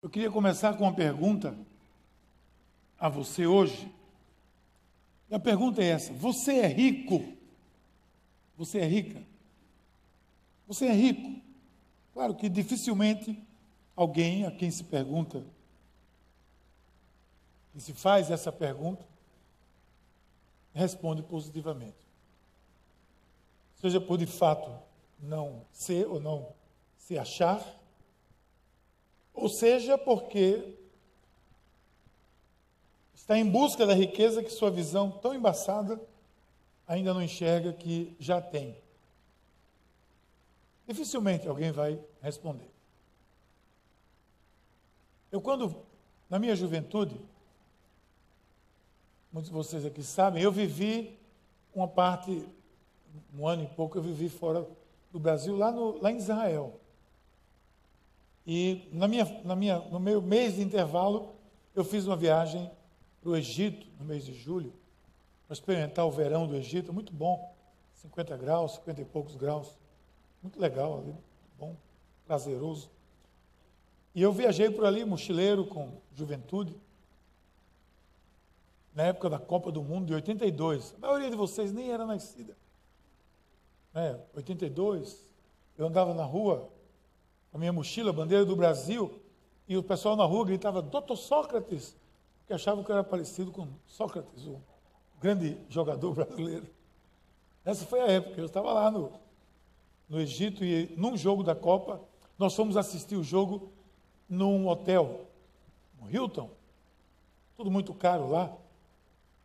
[0.00, 1.56] Eu queria começar com uma pergunta
[2.98, 3.92] a você hoje.
[5.28, 7.32] E a pergunta é essa: Você é rico?
[8.56, 9.22] Você é rica?
[10.66, 11.40] Você é rico?
[12.12, 13.40] Claro que dificilmente
[13.96, 15.44] alguém a quem se pergunta,
[17.74, 19.04] e se faz essa pergunta,
[20.72, 21.96] responde positivamente.
[23.80, 24.70] Seja por de fato
[25.20, 26.52] não ser ou não
[26.96, 27.60] se achar,
[29.40, 30.74] ou seja porque
[33.14, 36.00] está em busca da riqueza que sua visão tão embaçada
[36.86, 38.76] ainda não enxerga que já tem.
[40.86, 42.70] Dificilmente alguém vai responder.
[45.30, 45.76] Eu, quando,
[46.30, 47.20] na minha juventude,
[49.30, 51.18] muitos de vocês aqui sabem, eu vivi
[51.74, 52.48] uma parte,
[53.36, 54.66] um ano e pouco, eu vivi fora
[55.12, 56.80] do Brasil, lá, no, lá em Israel.
[58.50, 61.34] E na minha, na minha, no meu mês de intervalo,
[61.74, 62.70] eu fiz uma viagem
[63.20, 64.72] para o Egito, no mês de julho,
[65.46, 67.54] para experimentar o verão do Egito, muito bom,
[67.96, 69.78] 50 graus, 50 e poucos graus,
[70.42, 71.14] muito legal ali,
[71.58, 71.76] bom,
[72.26, 72.90] prazeroso.
[74.14, 76.74] E eu viajei por ali, mochileiro, com juventude,
[78.94, 80.94] na época da Copa do Mundo de 82.
[80.96, 82.56] A maioria de vocês nem era nascida.
[83.92, 84.18] Né?
[84.34, 85.22] 82,
[85.76, 86.70] eu andava na rua,
[87.58, 89.20] a minha mochila, bandeira do Brasil,
[89.66, 91.96] e o pessoal na rua gritava, doutor Sócrates,
[92.46, 94.62] que achavam que eu era parecido com Sócrates, o
[95.20, 96.68] grande jogador brasileiro.
[97.64, 99.12] Essa foi a época, eu estava lá no,
[100.08, 102.00] no Egito e num jogo da Copa,
[102.38, 103.72] nós fomos assistir o jogo
[104.28, 105.26] num hotel,
[106.00, 106.48] no Hilton,
[107.56, 108.56] tudo muito caro lá,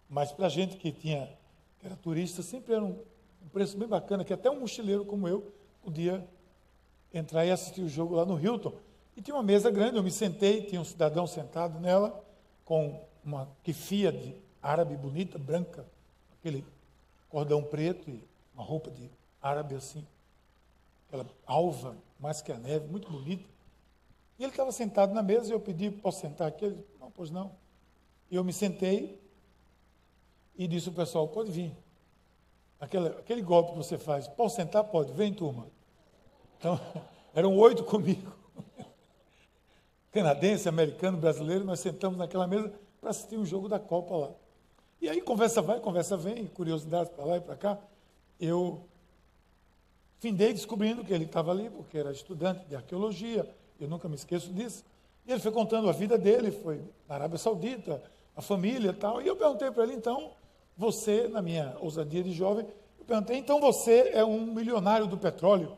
[0.07, 1.35] mas para a gente que tinha,
[1.79, 2.95] que era turista, sempre era um,
[3.43, 6.23] um preço bem bacana, que até um mochileiro como eu podia
[7.13, 8.73] entrar e assistir o jogo lá no Hilton.
[9.15, 12.23] E tinha uma mesa grande, eu me sentei, tinha um cidadão sentado nela,
[12.65, 15.85] com uma quefia de árabe bonita, branca,
[16.39, 16.65] aquele
[17.29, 18.23] cordão preto e
[18.55, 19.09] uma roupa de
[19.41, 20.05] árabe assim,
[21.07, 23.47] aquela alva, mais que a neve, muito bonita.
[24.39, 26.65] E ele estava sentado na mesa e eu pedi, posso sentar aqui?
[26.65, 27.51] Ele disse, não, pois não.
[28.31, 29.21] E eu me sentei
[30.55, 31.75] e disse o pessoal, pode vir.
[32.79, 34.83] Aquele, aquele golpe que você faz, posso sentar?
[34.85, 35.67] Pode, vem turma.
[36.63, 36.79] Então,
[37.35, 38.31] eram oito comigo.
[40.13, 44.31] Canadense, americano, brasileiro, nós sentamos naquela mesa para assistir um jogo da Copa lá.
[45.01, 47.77] E aí conversa vai, conversa vem, curiosidades para lá e para cá.
[48.39, 48.85] Eu
[50.19, 53.45] findei descobrindo que ele estava ali, porque era estudante de arqueologia,
[53.77, 54.85] eu nunca me esqueço disso.
[55.25, 58.01] E ele foi contando a vida dele, foi na Arábia Saudita,
[58.37, 59.21] a família e tal.
[59.21, 60.31] E eu perguntei para ele, então,
[60.77, 62.65] você, na minha ousadia de jovem,
[62.97, 65.77] eu perguntei, então você é um milionário do petróleo?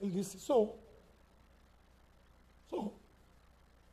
[0.00, 0.78] Ele disse, sou.
[2.68, 2.94] Sou.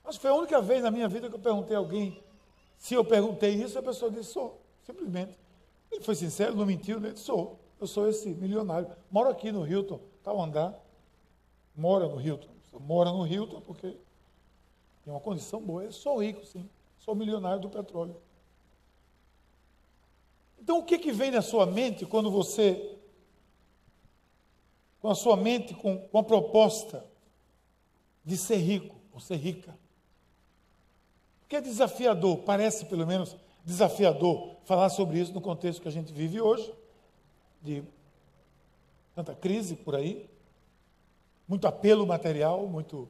[0.04, 2.22] Acho que foi a única vez na minha vida que eu perguntei a alguém
[2.78, 4.60] se eu perguntei isso, a pessoa disse, sou.
[4.84, 5.38] Simplesmente.
[5.92, 7.60] Ele foi sincero, não mentiu, ele disse, sou.
[7.80, 8.90] Eu sou esse milionário.
[9.12, 10.74] Moro aqui no Hilton, tal andar.
[11.76, 13.98] Mora no Hilton mora no Hilton porque
[15.04, 15.84] tem uma condição boa.
[15.84, 16.70] Eu sou rico, sim.
[16.98, 18.16] Sou milionário do petróleo.
[20.60, 22.98] Então, o que, que vem na sua mente quando você,
[25.02, 27.06] com a sua mente, com, com a proposta
[28.24, 29.78] de ser rico ou ser rica?
[31.42, 33.36] Porque é desafiador, parece pelo menos
[33.66, 36.74] desafiador falar sobre isso no contexto que a gente vive hoje,
[37.62, 37.84] de
[39.14, 40.30] tanta crise por aí
[41.52, 43.10] muito apelo material, muito,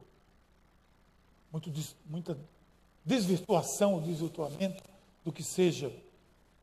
[1.52, 1.72] muito
[2.04, 2.36] muita
[3.04, 4.82] desvirtuação, desvirtuamento
[5.24, 5.92] do que seja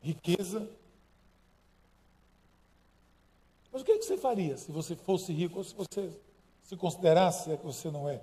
[0.01, 0.69] riqueza.
[3.79, 6.09] Mas o que, é que você faria se você fosse rico ou se você
[6.63, 8.19] se considerasse é que você não é?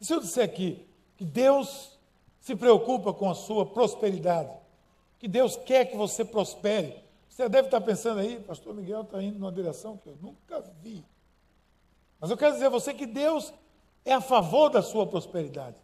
[0.00, 0.86] E se eu disser aqui
[1.18, 1.98] que Deus
[2.40, 4.50] se preocupa com a sua prosperidade,
[5.18, 6.96] que Deus quer que você prospere,
[7.28, 11.04] você deve estar pensando aí, pastor Miguel está indo numa direção que eu nunca vi.
[12.18, 13.52] Mas eu quero dizer a você que Deus
[14.02, 15.76] é a favor da sua prosperidade.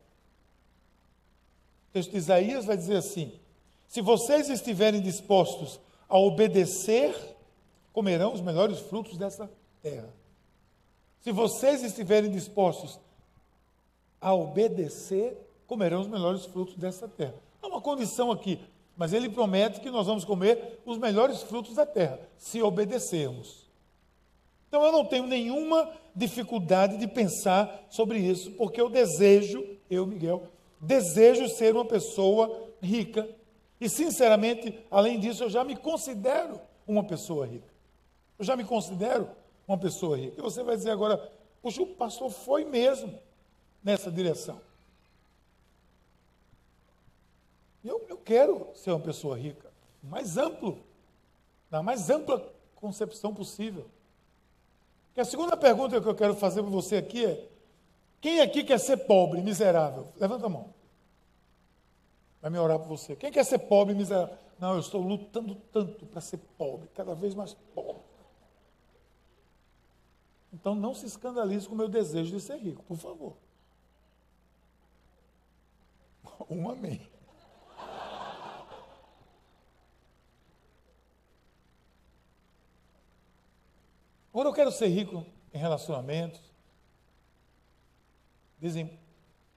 [1.91, 3.39] O texto de Isaías vai dizer assim:
[3.87, 7.32] se vocês estiverem dispostos a obedecer,
[7.93, 9.51] comerão os melhores frutos dessa
[9.83, 10.13] terra.
[11.21, 12.99] Se vocês estiverem dispostos
[14.21, 15.37] a obedecer,
[15.67, 17.35] comerão os melhores frutos dessa terra.
[17.63, 18.59] Há uma condição aqui,
[18.97, 23.71] mas ele promete que nós vamos comer os melhores frutos da terra, se obedecermos.
[24.69, 30.45] Então eu não tenho nenhuma dificuldade de pensar sobre isso, porque eu desejo, eu, Miguel,
[30.81, 33.29] desejo ser uma pessoa rica.
[33.81, 37.72] E, sinceramente, além disso, eu já me considero uma pessoa rica.
[38.39, 39.29] Eu já me considero
[39.67, 40.39] uma pessoa rica.
[40.39, 41.19] E você vai dizer agora,
[41.61, 43.19] puxa, o pastor foi mesmo
[43.83, 44.61] nessa direção.
[48.25, 49.71] quero ser uma pessoa rica,
[50.03, 50.79] mais amplo,
[51.71, 53.87] na mais ampla concepção possível.
[55.17, 57.49] E a segunda pergunta que eu quero fazer para você aqui é:
[58.21, 60.09] quem aqui quer ser pobre, miserável?
[60.19, 60.73] Levanta a mão.
[62.41, 63.15] Vai me orar por você.
[63.15, 64.37] Quem quer ser pobre, miserável?
[64.59, 68.03] Não, eu estou lutando tanto para ser pobre, cada vez mais pobre.
[70.53, 73.37] Então não se escandalize com o meu desejo de ser rico, por favor.
[76.51, 77.01] Um amém.
[84.33, 86.41] Agora eu quero ser rico em relacionamentos.
[88.59, 88.99] Dizem,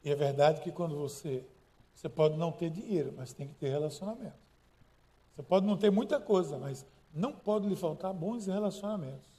[0.04, 1.46] e é verdade que quando você,
[1.94, 4.38] você pode não ter dinheiro, mas tem que ter relacionamento.
[5.34, 9.35] Você pode não ter muita coisa, mas não pode lhe faltar bons relacionamentos.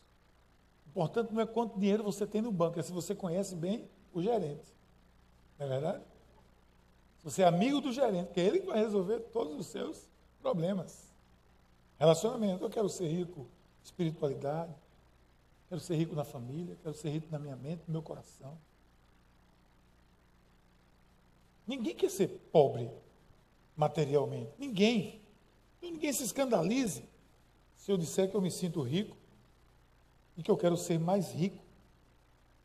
[0.96, 3.88] O importante não é quanto dinheiro você tem no banco, é se você conhece bem
[4.12, 4.75] o gerente.
[5.58, 6.02] Não é verdade?
[7.19, 10.08] Se você é amigo do gerente, que é ele que vai resolver todos os seus
[10.40, 11.14] problemas.
[11.98, 13.46] Relacionamento, eu quero ser rico,
[13.84, 14.75] espiritualidade,
[15.69, 18.56] Quero ser rico na família, quero ser rico na minha mente, no meu coração.
[21.66, 22.88] Ninguém quer ser pobre
[23.76, 24.52] materialmente.
[24.58, 25.20] Ninguém.
[25.78, 27.04] Então, ninguém se escandalize
[27.76, 29.15] se eu disser que eu me sinto rico
[30.36, 31.62] e que eu quero ser mais rico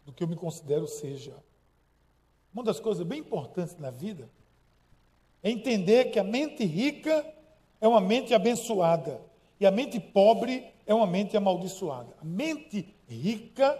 [0.06, 1.36] do que eu me considero seja.
[2.54, 4.30] Uma das coisas bem importantes na vida
[5.42, 7.26] é entender que a mente rica
[7.80, 9.22] é uma mente abençoada
[9.60, 12.16] e a mente pobre é uma mente amaldiçoada.
[12.22, 13.80] A mente rica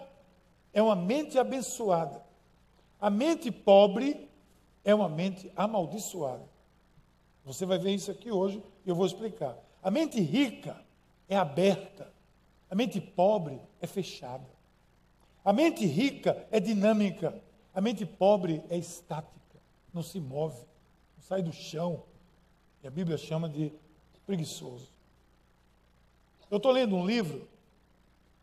[0.74, 2.24] é uma mente abençoada.
[3.00, 4.30] A mente pobre
[4.84, 6.48] é uma mente amaldiçoada.
[7.44, 9.58] Você vai ver isso aqui hoje e eu vou explicar.
[9.82, 10.80] A mente rica
[11.28, 12.11] é aberta.
[12.72, 14.48] A mente pobre é fechada.
[15.44, 17.38] A mente rica é dinâmica.
[17.76, 19.60] A mente pobre é estática.
[19.94, 20.66] Não se move.
[21.18, 22.06] Não sai do chão.
[22.82, 23.74] E a Bíblia chama de
[24.26, 24.90] preguiçoso.
[26.50, 27.46] Eu estou lendo um livro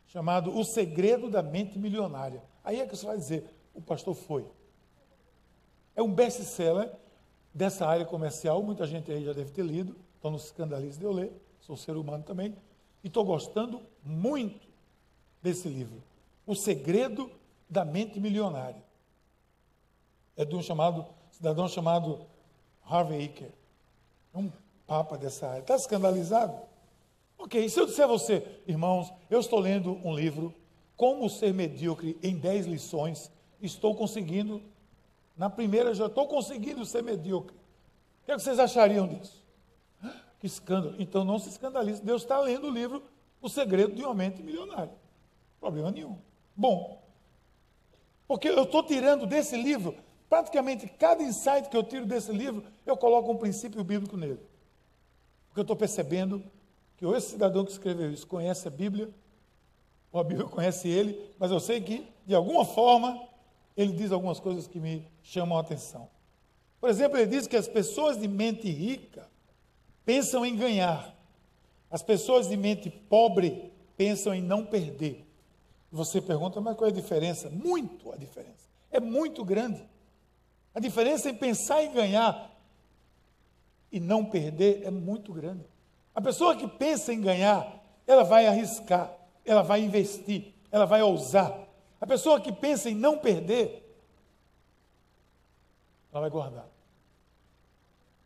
[0.08, 2.42] chamado O Segredo da Mente Milionária.
[2.62, 4.46] Aí é que você vai dizer, o pastor foi.
[5.96, 6.92] É um best-seller
[7.54, 11.04] dessa área comercial, muita gente aí já deve ter lido, então não se escandalize de
[11.04, 12.54] eu ler, sou ser humano também,
[13.02, 14.66] e estou gostando muito
[15.42, 16.02] desse livro.
[16.46, 17.30] O Segredo
[17.68, 18.82] da Mente Milionária.
[20.36, 22.26] É de um chamado, cidadão chamado
[22.84, 23.50] Harvey Iker.
[24.32, 24.50] É um
[24.86, 25.60] papa dessa área.
[25.60, 26.56] Está escandalizado?
[27.36, 30.54] Ok, se eu disser a você, irmãos, eu estou lendo um livro,
[30.96, 33.30] Como Ser Medíocre em 10 lições,
[33.60, 34.62] estou conseguindo,
[35.36, 37.54] na primeira já estou conseguindo ser medíocre.
[38.22, 39.42] O que, é que vocês achariam disso?
[40.38, 40.96] Que escândalo.
[40.98, 43.02] Então não se escandalize, Deus está lendo o livro
[43.40, 44.94] O Segredo de uma Mente Milionária.
[45.60, 46.16] Problema nenhum.
[46.54, 47.02] Bom,
[48.26, 49.94] porque eu estou tirando desse livro,
[50.28, 54.40] praticamente cada insight que eu tiro desse livro, eu coloco um princípio bíblico nele.
[55.48, 56.44] Porque eu estou percebendo
[56.96, 59.08] que esse cidadão que escreveu isso conhece a Bíblia,
[60.12, 63.28] ou a Bíblia conhece ele, mas eu sei que, de alguma forma,
[63.76, 66.08] ele diz algumas coisas que me chamam a atenção.
[66.80, 69.26] Por exemplo, ele diz que as pessoas de mente rica
[70.08, 71.14] pensam em ganhar,
[71.90, 75.22] as pessoas de mente pobre pensam em não perder.
[75.92, 77.50] Você pergunta, mas qual é a diferença?
[77.50, 78.70] Muito a diferença.
[78.90, 79.86] É muito grande.
[80.74, 82.58] A diferença em pensar em ganhar
[83.92, 85.66] e não perder é muito grande.
[86.14, 87.70] A pessoa que pensa em ganhar,
[88.06, 91.68] ela vai arriscar, ela vai investir, ela vai ousar.
[92.00, 93.86] A pessoa que pensa em não perder,
[96.10, 96.66] ela vai guardar.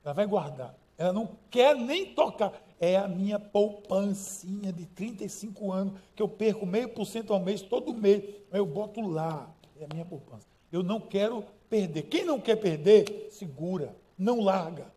[0.05, 0.82] Ela vai guardar.
[0.97, 2.53] Ela não quer nem tocar.
[2.79, 7.63] É a minha poupancinha de 35 anos, que eu perco meio por cento ao mês,
[7.63, 8.25] todo mês.
[8.51, 9.53] Eu boto lá.
[9.81, 10.47] É a minha poupança.
[10.71, 12.03] Eu não quero perder.
[12.03, 14.93] Quem não quer perder, segura, não larga.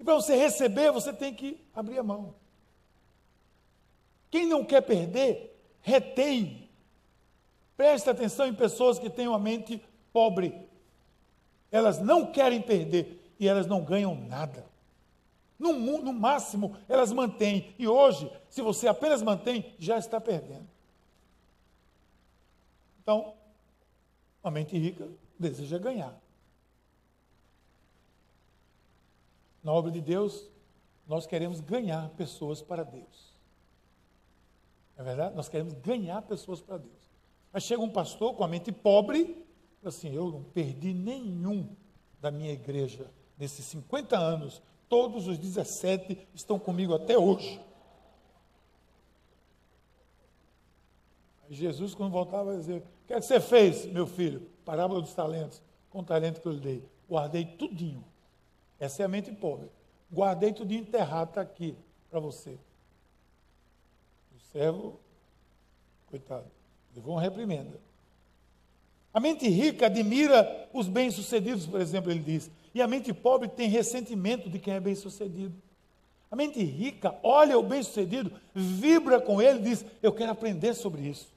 [0.00, 2.34] E para você receber, você tem que abrir a mão.
[4.30, 6.68] Quem não quer perder, retém.
[7.76, 9.82] Preste atenção em pessoas que têm uma mente
[10.12, 10.54] pobre.
[11.70, 14.64] Elas não querem perder e elas não ganham nada.
[15.58, 17.74] No, no máximo, elas mantêm.
[17.76, 20.68] E hoje, se você apenas mantém, já está perdendo.
[23.02, 23.34] Então,
[24.44, 26.16] a mente rica deseja ganhar.
[29.60, 30.48] Na obra de Deus,
[31.04, 33.34] nós queremos ganhar pessoas para Deus.
[34.96, 35.34] É verdade?
[35.34, 37.10] Nós queremos ganhar pessoas para Deus.
[37.52, 39.44] Aí chega um pastor com a mente pobre,
[39.84, 41.74] assim, eu não perdi nenhum
[42.20, 44.62] da minha igreja nesses 50 anos.
[44.88, 47.60] Todos os 17 estão comigo até hoje.
[51.52, 54.48] Jesus, quando voltava, vai dizer: O que, é que você fez, meu filho?
[54.64, 55.60] Parábola dos talentos,
[55.90, 56.84] com o talento que eu lhe dei.
[57.08, 58.02] Guardei tudinho
[58.80, 59.68] Essa é a mente pobre.
[60.10, 61.76] Guardei tudo enterrado, está aqui
[62.10, 62.58] para você.
[64.34, 64.98] O servo,
[66.06, 66.46] coitado,
[66.94, 67.80] levou uma reprimenda.
[69.12, 72.50] A mente rica admira os bem-sucedidos, por exemplo, ele diz.
[72.74, 75.54] E a mente pobre tem ressentimento de quem é bem-sucedido.
[76.30, 81.02] A mente rica olha o bem-sucedido, vibra com ele e diz: Eu quero aprender sobre
[81.02, 81.32] isso.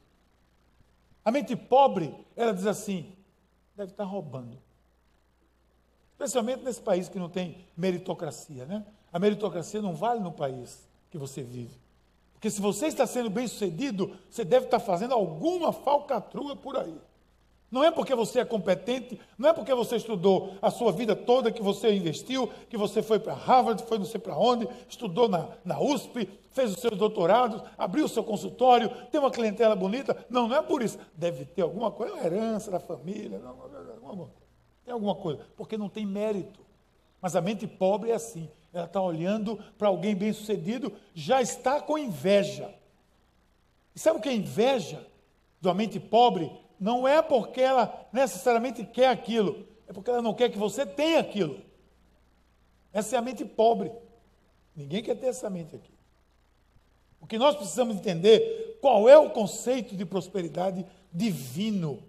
[1.23, 3.11] A mente pobre, ela diz assim:
[3.75, 4.57] deve estar roubando.
[6.11, 8.85] Especialmente nesse país que não tem meritocracia, né?
[9.11, 11.77] A meritocracia não vale no país que você vive.
[12.33, 16.97] Porque se você está sendo bem sucedido, você deve estar fazendo alguma falcatrua por aí.
[17.75, 21.51] Não é porque você é competente, não é porque você estudou a sua vida toda,
[21.51, 25.49] que você investiu, que você foi para Harvard, foi não sei para onde, estudou na,
[25.65, 30.25] na USP, fez os seus doutorados, abriu o seu consultório, tem uma clientela bonita.
[30.29, 30.97] Não, não é por isso.
[31.17, 33.49] Deve ter alguma coisa, uma herança da família, não,
[34.07, 34.31] alguma,
[34.85, 36.61] tem alguma coisa, porque não tem mérito.
[37.21, 41.81] Mas a mente pobre é assim, ela está olhando para alguém bem sucedido, já está
[41.81, 42.73] com inveja.
[43.93, 45.05] E sabe o que é inveja
[45.59, 46.63] de uma mente pobre?
[46.85, 51.19] Não é porque ela necessariamente quer aquilo, é porque ela não quer que você tenha
[51.19, 51.59] aquilo.
[52.93, 53.91] Essa é a mente pobre.
[54.75, 55.91] Ninguém quer ter essa mente aqui.
[57.19, 62.03] O que nós precisamos entender qual é o conceito de prosperidade divino.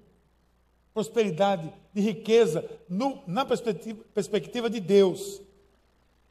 [0.93, 5.41] Prosperidade de riqueza no, na perspectiva, perspectiva de Deus.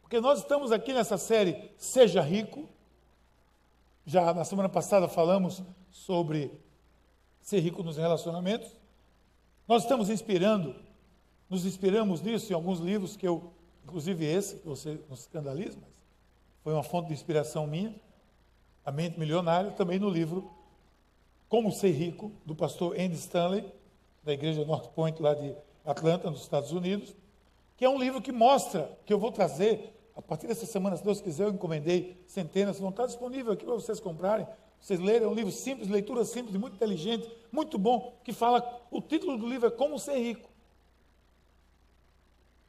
[0.03, 2.69] Porque nós estamos aqui nessa série Seja Rico.
[4.05, 6.63] Já na semana passada falamos sobre
[7.45, 8.75] ser rico nos relacionamentos.
[9.67, 10.75] Nós estamos inspirando,
[11.47, 15.91] nos inspiramos nisso em alguns livros que eu, inclusive esse, você não se escandaliza, mas
[16.63, 17.95] foi uma fonte de inspiração minha,
[18.83, 20.51] A Mente Milionária, também no livro
[21.47, 23.71] Como Ser Rico, do pastor Andy Stanley,
[24.23, 27.15] da igreja North Point, lá de Atlanta, nos Estados Unidos,
[27.77, 31.03] que é um livro que mostra, que eu vou trazer, a partir dessa semana, se
[31.03, 34.47] Deus quiser, eu encomendei centenas, vão estar disponível aqui para vocês comprarem,
[34.85, 39.01] vocês lerem, é um livro simples, leitura simples, muito inteligente, muito bom, que fala, o
[39.01, 40.47] título do livro é Como Ser Rico.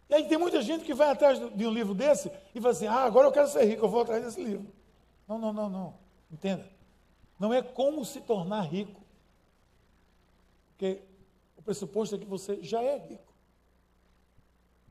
[0.09, 2.87] E aí tem muita gente que vai atrás de um livro desse e fala assim,
[2.87, 4.67] ah, agora eu quero ser rico, eu vou atrás desse livro.
[5.29, 5.95] Não, não, não, não.
[6.33, 6.67] Entenda.
[7.39, 9.03] Não é como se tornar rico.
[10.69, 11.03] Porque
[11.59, 13.31] o pressuposto é que você já é rico.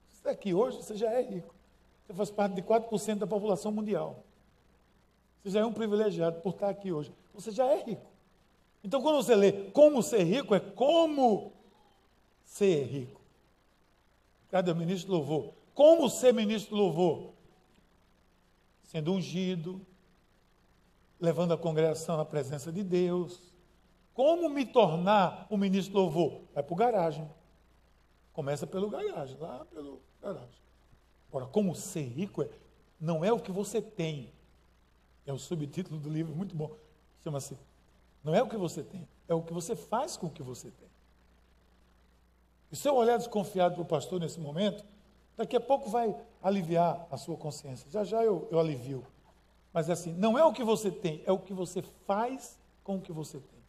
[0.10, 1.56] Você está aqui hoje, você já é rico.
[2.06, 4.25] Você faz parte de 4% da população mundial.
[5.46, 7.14] Você já é um privilegiado por estar aqui hoje.
[7.32, 8.10] Você já é rico.
[8.84, 11.54] Então, quando você lê como ser rico, é como
[12.44, 13.22] ser rico.
[14.50, 15.54] Cadê o ministro louvor?
[15.76, 17.34] Como ser ministro louvor?
[18.86, 19.80] Sendo ungido,
[21.20, 23.54] levando a congregação à presença de Deus.
[24.16, 26.42] Como me tornar o ministro louvor?
[26.56, 27.30] Vai para o garagem.
[28.34, 30.60] Começa pelo garagem, lá pelo garagem.
[31.30, 32.50] Agora, como ser rico é,
[33.00, 34.34] não é o que você tem,
[35.26, 36.76] é o subtítulo do livro, muito bom.
[37.24, 37.58] Chama-se
[38.24, 40.70] Não é o que você tem, é o que você faz com o que você
[40.70, 40.90] tem.
[42.72, 44.84] E seu olhar desconfiado para o pastor nesse momento,
[45.38, 47.90] daqui a pouco vai aliviar a sua consciência.
[47.90, 49.06] Já já eu, eu alivio.
[49.72, 52.98] Mas é assim, não é o que você tem, é o que você faz com
[52.98, 53.60] o que você tem.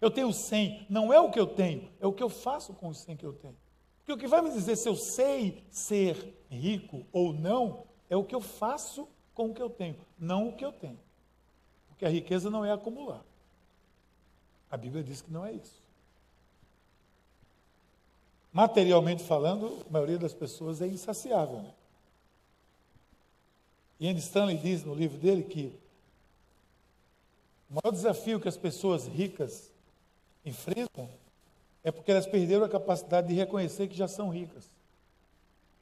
[0.00, 2.88] Eu tenho 100, não é o que eu tenho, é o que eu faço com
[2.88, 3.56] os 100 que eu tenho.
[3.98, 8.24] Porque o que vai me dizer se eu sei ser rico ou não, é o
[8.24, 10.98] que eu faço com o que eu tenho, não o que eu tenho.
[11.88, 13.22] Porque a riqueza não é acumular.
[14.70, 15.82] A Bíblia diz que não é isso.
[18.52, 21.60] Materialmente falando, a maioria das pessoas é insaciável.
[21.60, 21.72] Né?
[24.10, 25.72] Andy Stanley diz no livro dele que
[27.70, 29.72] o maior desafio que as pessoas ricas
[30.44, 31.08] enfrentam
[31.82, 34.70] é porque elas perderam a capacidade de reconhecer que já são ricas.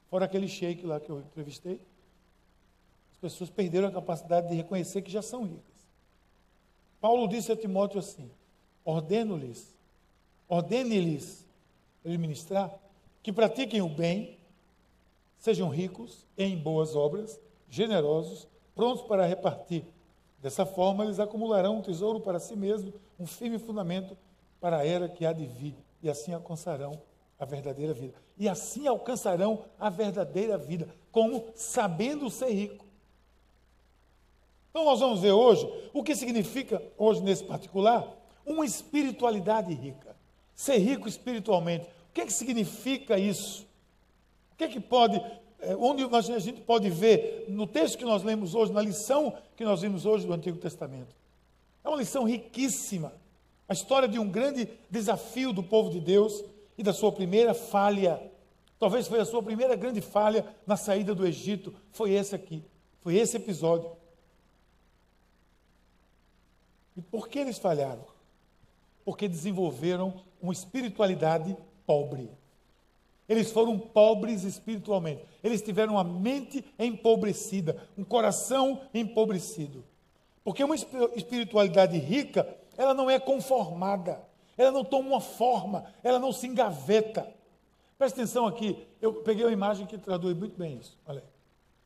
[0.09, 1.79] Fora aquele shake lá que eu entrevistei,
[3.23, 5.87] pessoas perderam a capacidade de reconhecer que já são ricas.
[6.99, 8.29] Paulo disse a Timóteo assim:
[8.83, 9.73] ordeno-lhes,
[10.45, 11.47] ordene-lhes,
[12.03, 12.69] ele ministrar,
[13.21, 14.37] que pratiquem o bem,
[15.37, 17.39] sejam ricos em boas obras,
[17.69, 19.85] generosos, prontos para repartir.
[20.41, 24.17] Dessa forma, eles acumularão um tesouro para si mesmos, um firme fundamento
[24.59, 27.01] para a era que há de vir, e assim alcançarão
[27.39, 28.15] a verdadeira vida.
[28.37, 32.83] E assim alcançarão a verdadeira vida, como sabendo ser rico
[34.73, 38.07] então, nós vamos ver hoje o que significa, hoje nesse particular,
[38.43, 40.15] uma espiritualidade rica.
[40.55, 41.85] Ser rico espiritualmente.
[41.85, 43.67] O que, é que significa isso?
[44.51, 45.21] O que é que pode,
[45.59, 49.63] é, onde a gente pode ver no texto que nós lemos hoje, na lição que
[49.63, 51.15] nós vimos hoje do Antigo Testamento?
[51.83, 53.13] É uma lição riquíssima.
[53.69, 56.43] A história de um grande desafio do povo de Deus
[56.75, 58.19] e da sua primeira falha.
[58.79, 62.63] Talvez foi a sua primeira grande falha na saída do Egito, foi esse aqui,
[63.01, 64.01] foi esse episódio.
[66.95, 68.05] E por que eles falharam?
[69.03, 72.29] Porque desenvolveram uma espiritualidade pobre.
[73.27, 75.25] Eles foram pobres espiritualmente.
[75.43, 79.83] Eles tiveram uma mente empobrecida, um coração empobrecido.
[80.43, 84.21] Porque uma espiritualidade rica, ela não é conformada,
[84.57, 87.27] ela não toma uma forma, ela não se engaveta.
[87.97, 90.99] Presta atenção aqui, eu peguei uma imagem que traduz muito bem isso.
[91.05, 91.23] Olha,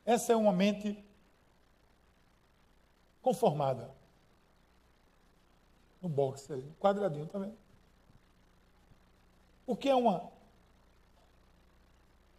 [0.04, 0.98] essa é uma mente
[3.22, 3.92] conformada.
[6.08, 7.58] No box ali, quadradinho, vendo?
[9.66, 10.20] O que é uma.
[10.20, 10.32] O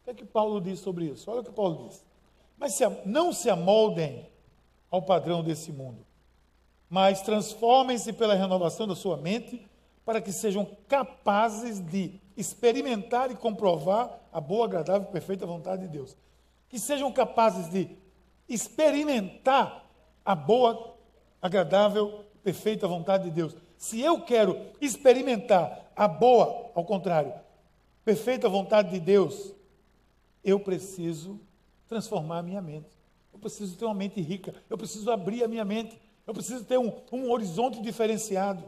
[0.04, 1.30] que é que Paulo diz sobre isso?
[1.30, 2.02] Olha o que Paulo diz.
[2.56, 4.26] Mas se, não se amoldem
[4.90, 5.98] ao padrão desse mundo,
[6.88, 9.68] mas transformem-se pela renovação da sua mente,
[10.02, 15.88] para que sejam capazes de experimentar e comprovar a boa, agradável e perfeita vontade de
[15.88, 16.16] Deus.
[16.70, 17.94] Que sejam capazes de
[18.48, 19.84] experimentar
[20.24, 20.96] a boa,
[21.42, 23.54] agradável, perfeita vontade de Deus.
[23.76, 27.34] Se eu quero experimentar a boa, ao contrário,
[28.06, 29.52] perfeita vontade de Deus,
[30.42, 31.38] eu preciso
[31.86, 32.88] transformar a minha mente.
[33.34, 34.54] Eu preciso ter uma mente rica.
[34.70, 36.00] Eu preciso abrir a minha mente.
[36.26, 38.64] Eu preciso ter um, um horizonte diferenciado.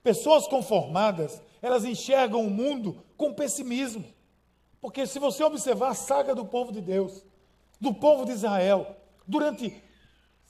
[0.00, 4.04] Pessoas conformadas, elas enxergam o mundo com pessimismo.
[4.80, 7.24] Porque se você observar a saga do povo de Deus,
[7.80, 8.96] do povo de Israel,
[9.26, 9.74] durante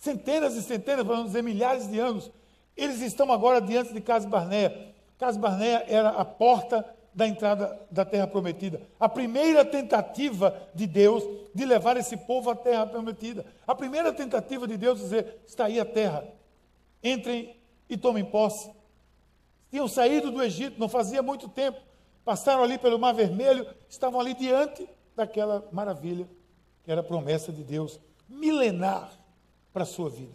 [0.00, 2.28] centenas e centenas, vamos dizer milhares de anos,
[2.76, 4.92] eles estão agora diante de Casa Barneia.
[5.16, 5.38] Casa
[5.86, 8.80] era a porta da entrada da terra prometida.
[8.98, 11.22] A primeira tentativa de Deus
[11.54, 13.46] de levar esse povo à terra prometida.
[13.64, 16.26] A primeira tentativa de Deus de dizer: está aí a terra,
[17.04, 17.54] entrem
[17.88, 18.70] e tomem posse
[19.70, 21.80] tinham saído do Egito, não fazia muito tempo,
[22.24, 26.28] passaram ali pelo Mar Vermelho, estavam ali diante daquela maravilha,
[26.82, 29.12] que era a promessa de Deus milenar
[29.72, 30.34] para a sua vida.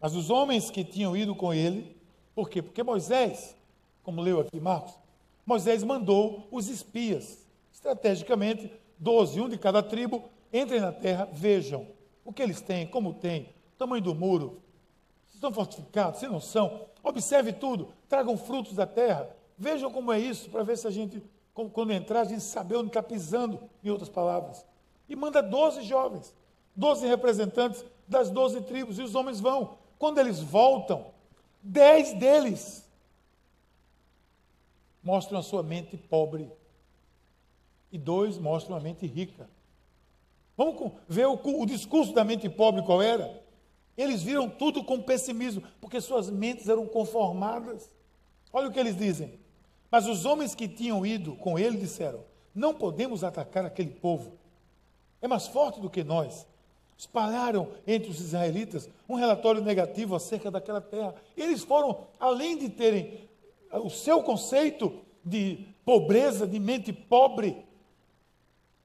[0.00, 1.96] Mas os homens que tinham ido com ele,
[2.34, 2.60] por quê?
[2.60, 3.56] Porque Moisés,
[4.02, 4.98] como leu aqui Marcos,
[5.46, 11.86] Moisés mandou os espias, estrategicamente, doze, um de cada tribo, entrem na terra, vejam
[12.24, 14.62] o que eles têm, como têm, tamanho do muro,
[15.28, 19.28] se estão fortificados, se não são, Observe tudo, tragam frutos da terra.
[19.58, 22.88] Vejam como é isso, para ver se a gente, quando entrar, a gente saber onde
[22.88, 24.64] está pisando, em outras palavras.
[25.06, 26.34] E manda 12 jovens,
[26.76, 29.78] 12 representantes das 12 tribos, e os homens vão.
[29.98, 31.06] Quando eles voltam,
[31.62, 32.84] 10 deles
[35.02, 36.50] mostram a sua mente pobre,
[37.92, 39.48] e dois mostram a mente rica.
[40.56, 43.42] Vamos ver o, o discurso da mente pobre qual era?
[43.96, 47.88] Eles viram tudo com pessimismo, porque suas mentes eram conformadas.
[48.52, 49.38] Olha o que eles dizem.
[49.90, 54.32] Mas os homens que tinham ido com ele disseram: Não podemos atacar aquele povo.
[55.22, 56.46] É mais forte do que nós.
[56.96, 61.14] Espalharam entre os israelitas um relatório negativo acerca daquela terra.
[61.36, 63.28] Eles foram, além de terem
[63.72, 67.64] o seu conceito de pobreza, de mente pobre,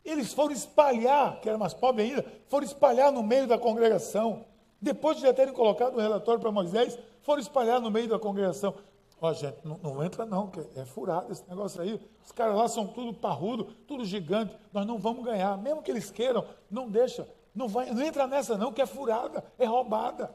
[0.04, 4.46] eles foram espalhar, que era mais pobre ainda, foram espalhar no meio da congregação.
[4.82, 8.74] Depois de já terem colocado o relatório para Moisés, foram espalhar no meio da congregação.
[9.22, 12.00] Ó, oh, gente, não, não, entra não, que é furado esse negócio aí.
[12.24, 14.56] Os caras lá são tudo parrudo, tudo gigante.
[14.72, 15.58] Nós não vamos ganhar.
[15.58, 17.28] Mesmo que eles queiram, não deixa.
[17.54, 20.34] Não, vai, não entra nessa não, que é furada, é roubada.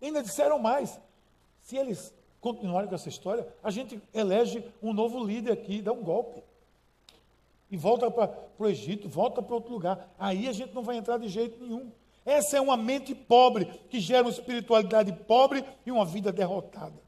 [0.00, 0.98] Ainda disseram mais.
[1.60, 6.02] Se eles continuarem com essa história, a gente elege um novo líder aqui, dá um
[6.02, 6.42] golpe.
[7.70, 10.08] E volta para o Egito, volta para outro lugar.
[10.18, 11.90] Aí a gente não vai entrar de jeito nenhum.
[12.24, 17.00] Essa é uma mente pobre, que gera uma espiritualidade pobre e uma vida derrotada.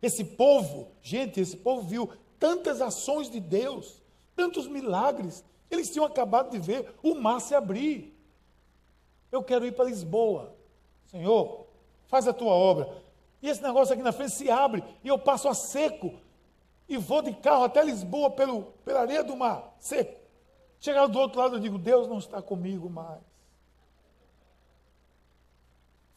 [0.00, 4.00] Esse povo, gente, esse povo viu tantas ações de Deus,
[4.36, 5.44] tantos milagres.
[5.70, 8.16] Eles tinham acabado de ver o mar se abrir.
[9.30, 10.54] Eu quero ir para Lisboa.
[11.06, 11.66] Senhor,
[12.06, 13.02] faz a tua obra.
[13.40, 16.18] E esse negócio aqui na frente se abre e eu passo a seco
[16.88, 20.18] e vou de carro até Lisboa pelo, pela areia do mar, seco.
[20.80, 23.20] Chegar do outro lado, eu digo: Deus não está comigo mais.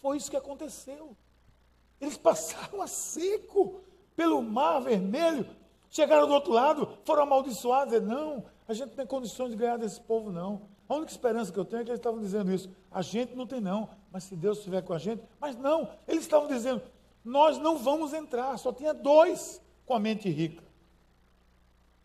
[0.01, 1.15] Foi isso que aconteceu.
[1.99, 3.81] Eles passaram a seco
[4.15, 5.47] pelo mar vermelho,
[5.89, 8.01] chegaram do outro lado, foram amaldiçoados.
[8.01, 10.61] Não, a gente não tem condições de ganhar desse povo, não.
[10.87, 12.69] A única esperança que eu tenho é que eles estavam dizendo isso.
[12.89, 15.21] A gente não tem, não, mas se Deus estiver com a gente.
[15.39, 16.81] Mas não, eles estavam dizendo:
[17.23, 18.57] nós não vamos entrar.
[18.57, 20.63] Só tinha dois com a mente rica.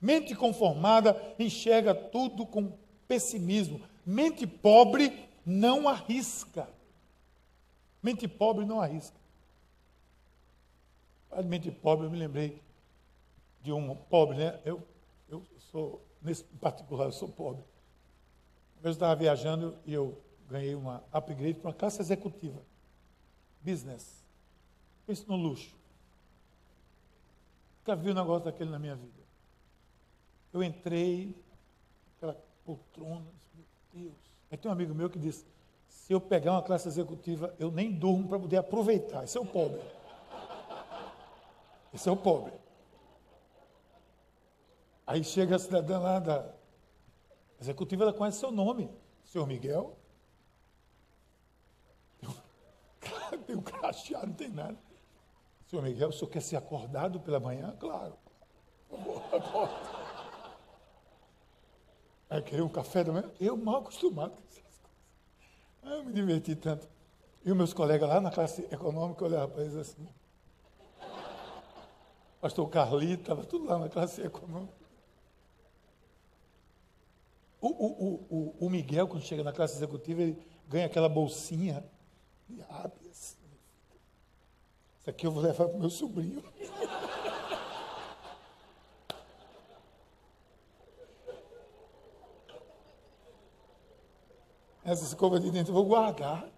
[0.00, 2.72] Mente conformada enxerga tudo com
[3.08, 3.80] pessimismo.
[4.04, 6.68] Mente pobre não arrisca.
[8.02, 9.16] Mente pobre não arrisca.
[11.44, 12.62] Mente pobre, eu me lembrei
[13.62, 14.60] de um pobre, né?
[14.64, 14.80] Eu,
[15.28, 17.62] eu sou, nesse particular, eu sou pobre.
[18.82, 22.60] Eu estava viajando e eu ganhei uma upgrade para uma classe executiva.
[23.62, 24.22] Business.
[25.06, 25.74] Pense no luxo.
[27.78, 29.12] Nunca vi um negócio daquele na minha vida.
[30.52, 31.34] Eu entrei,
[32.16, 34.14] aquela poltrona, meu Deus.
[34.50, 35.44] Aí tem um amigo meu que disse,
[35.88, 39.24] se eu pegar uma classe executiva, eu nem durmo para poder aproveitar.
[39.24, 39.80] Esse é o pobre.
[41.92, 42.52] Esse é o pobre.
[45.06, 46.52] Aí chega a cidadã lá da
[47.60, 48.90] executiva, ela conhece seu nome.
[49.24, 49.96] Senhor Miguel.
[53.46, 54.76] Tem um cracheado, não tem nada.
[55.68, 57.76] Senhor Miguel, o senhor quer ser acordado pela manhã?
[57.78, 58.16] Claro.
[59.32, 59.96] Acorda.
[62.28, 63.30] Vai querer um café da manhã?
[63.40, 65.98] Eu mal acostumado com essas coisas.
[65.98, 66.88] eu me diverti tanto.
[67.44, 70.08] E os meus colegas lá na classe econômica olhavam para eles assim.
[72.40, 74.85] Pastor Carlito, estava tudo lá na classe econômica.
[77.60, 80.38] O, o, o, o, Miguel, quando chega na classe executiva, ele
[80.68, 81.84] ganha aquela bolsinha
[82.48, 83.36] de hábias.
[85.00, 86.42] Isso aqui eu vou levar para o meu sobrinho.
[94.84, 96.48] Essa escova de dentro eu vou guardar.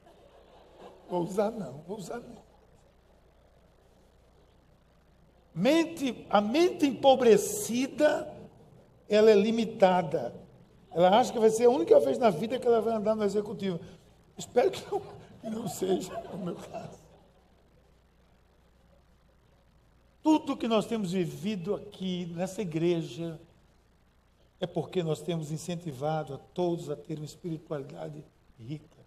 [1.09, 2.49] Vou usar não, vou usar não.
[5.55, 8.33] Mente, a mente empobrecida,
[9.09, 10.35] ela é limitada.
[10.99, 13.23] Ela acha que vai ser a única vez na vida que ela vai andar no
[13.23, 13.79] executivo.
[14.37, 16.99] Espero que não, que não seja o meu caso.
[20.21, 23.41] Tudo que nós temos vivido aqui nessa igreja
[24.59, 28.25] é porque nós temos incentivado a todos a ter uma espiritualidade
[28.59, 28.99] rica.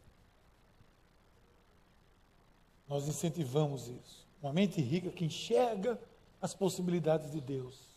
[2.88, 4.26] Nós incentivamos isso.
[4.42, 6.00] Uma mente rica que enxerga
[6.42, 7.91] as possibilidades de Deus.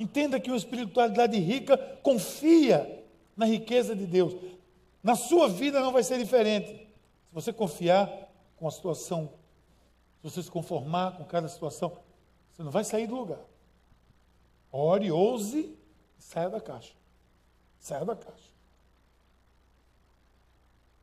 [0.00, 3.04] Entenda que uma espiritualidade rica confia
[3.36, 4.34] na riqueza de Deus.
[5.02, 6.74] Na sua vida não vai ser diferente.
[7.28, 8.08] Se você confiar
[8.56, 9.32] com a situação,
[10.20, 11.96] se você se conformar com cada situação,
[12.52, 13.40] você não vai sair do lugar.
[14.72, 15.76] Ore, ouse,
[16.18, 16.94] saia da caixa.
[17.78, 18.50] Saia da caixa.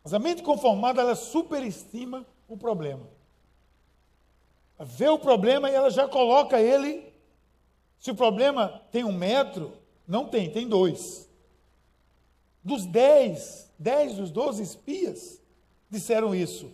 [0.03, 3.07] Mas a mente conformada, ela superestima o problema
[4.79, 7.13] vê o problema e ela já coloca ele.
[7.99, 9.73] Se o problema tem um metro,
[10.07, 11.27] não tem, tem dois.
[12.63, 15.41] Dos dez, dez dos doze espias
[15.89, 16.71] disseram isso.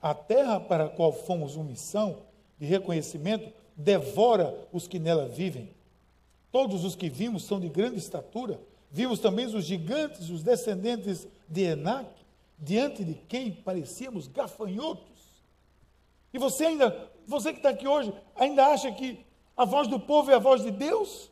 [0.00, 2.22] A terra para a qual fomos uma missão
[2.58, 5.70] de reconhecimento devora os que nela vivem.
[6.52, 8.60] Todos os que vimos são de grande estatura.
[8.90, 12.08] Vimos também os gigantes, os descendentes de Enac,
[12.58, 15.04] diante de quem parecíamos gafanhotos.
[16.32, 19.24] E você ainda você que está aqui hoje, ainda acha que
[19.56, 21.30] a voz do povo é a voz de Deus?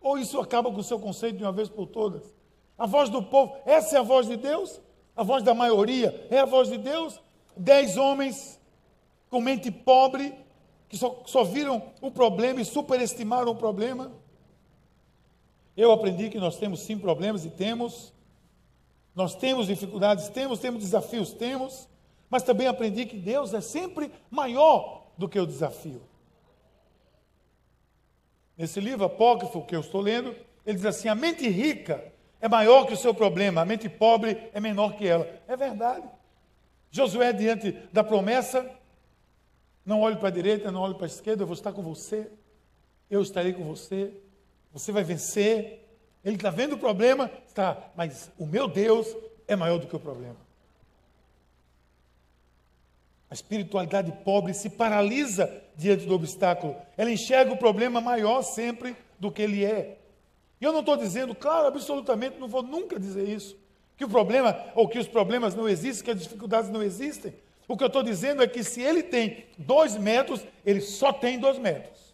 [0.00, 2.34] Ou isso acaba com o seu conceito de uma vez por todas?
[2.78, 4.80] A voz do povo, essa é a voz de Deus?
[5.14, 7.20] A voz da maioria é a voz de Deus?
[7.56, 8.58] Dez homens
[9.28, 10.34] com mente pobre,
[10.88, 14.10] que só, só viram o problema e superestimaram o problema?
[15.76, 18.12] Eu aprendi que nós temos sim problemas e temos.
[19.14, 21.88] Nós temos dificuldades, temos, temos desafios, temos
[22.30, 26.00] mas também aprendi que Deus é sempre maior do que o desafio.
[28.60, 32.04] Nesse livro apócrifo que eu estou lendo, ele diz assim: a mente rica
[32.38, 35.26] é maior que o seu problema, a mente pobre é menor que ela.
[35.48, 36.06] É verdade.
[36.90, 38.70] Josué, diante da promessa,
[39.82, 42.30] não olhe para a direita, não olhe para a esquerda, eu vou estar com você,
[43.08, 44.12] eu estarei com você,
[44.70, 45.88] você vai vencer.
[46.22, 49.16] Ele está vendo o problema, está, mas o meu Deus
[49.48, 50.36] é maior do que o problema.
[53.30, 56.76] A espiritualidade pobre se paralisa diante do obstáculo.
[56.96, 59.98] Ela enxerga o problema maior sempre do que ele é.
[60.60, 63.56] E eu não estou dizendo, claro, absolutamente, não vou nunca dizer isso,
[63.96, 67.32] que o problema, ou que os problemas não existem, que as dificuldades não existem.
[67.68, 71.38] O que eu estou dizendo é que se ele tem dois metros, ele só tem
[71.38, 72.12] dois metros.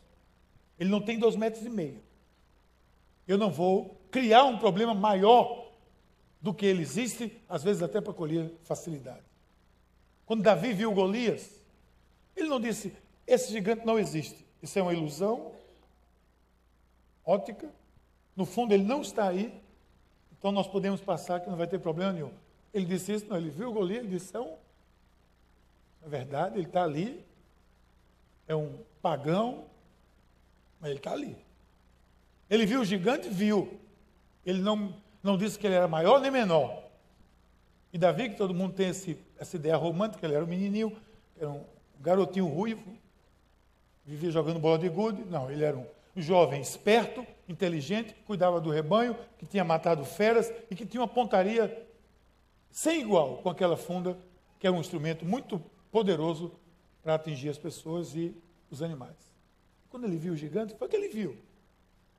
[0.78, 2.02] Ele não tem dois metros e meio.
[3.26, 5.72] Eu não vou criar um problema maior
[6.40, 9.25] do que ele existe, às vezes até para colher facilidade.
[10.26, 11.62] Quando Davi viu Golias,
[12.36, 12.92] ele não disse:
[13.26, 14.44] esse gigante não existe.
[14.62, 15.52] Isso é uma ilusão
[17.24, 17.68] ótica.
[18.34, 19.58] No fundo, ele não está aí.
[20.38, 22.32] Então nós podemos passar que não vai ter problema nenhum.
[22.74, 23.36] Ele disse isso, não.
[23.36, 24.58] Ele viu Golias, ele disse: não.
[26.04, 27.24] É verdade, ele está ali.
[28.48, 29.64] É um pagão,
[30.80, 31.36] mas ele está ali.
[32.48, 33.28] Ele viu o gigante?
[33.28, 33.80] Viu.
[34.44, 36.84] Ele não, não disse que ele era maior nem menor.
[37.92, 40.96] E Davi, que todo mundo tem esse, essa ideia romântica, ele era um menininho,
[41.38, 41.64] era um
[42.00, 42.96] garotinho ruivo.
[44.04, 45.24] vivia jogando bola de gude.
[45.24, 50.52] Não, ele era um jovem esperto, inteligente, que cuidava do rebanho, que tinha matado feras
[50.70, 51.86] e que tinha uma pontaria
[52.70, 54.16] sem igual com aquela funda,
[54.58, 56.52] que era um instrumento muito poderoso
[57.02, 58.34] para atingir as pessoas e
[58.70, 59.16] os animais.
[59.88, 61.36] Quando ele viu o gigante, foi o que ele viu.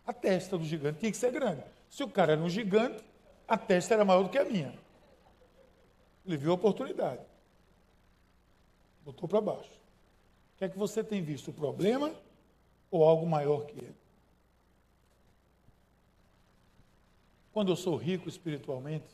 [0.05, 1.61] A testa do gigante tinha que ser grande.
[1.89, 3.03] Se o cara era um gigante,
[3.47, 4.73] a testa era maior do que a minha.
[6.27, 7.21] Ele viu a oportunidade.
[9.05, 9.71] Botou para baixo.
[10.55, 11.49] O que é que você tem visto?
[11.49, 12.13] O problema
[12.91, 13.95] ou algo maior que ele?
[17.53, 19.05] Quando eu sou rico espiritualmente,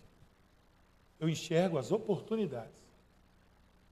[1.19, 2.73] eu enxergo as oportunidades.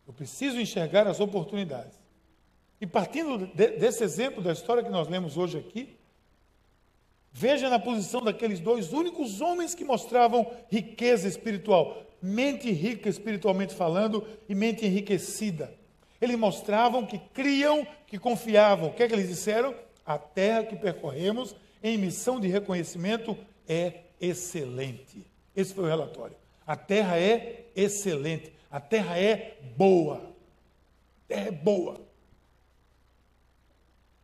[0.08, 1.98] Eu preciso enxergar as oportunidades.
[2.82, 5.96] E partindo de, desse exemplo da história que nós lemos hoje aqui,
[7.32, 14.26] veja na posição daqueles dois únicos homens que mostravam riqueza espiritual, mente rica espiritualmente falando
[14.48, 15.74] e mente enriquecida.
[16.22, 18.90] Eles mostravam que criam, que confiavam.
[18.90, 19.74] O que é que eles disseram?
[20.06, 23.36] A terra que percorremos em missão de reconhecimento
[23.68, 25.26] é excelente.
[25.56, 26.36] Esse foi o relatório.
[26.66, 28.54] A terra é excelente.
[28.70, 30.18] A terra é boa.
[30.18, 32.02] A terra é boa.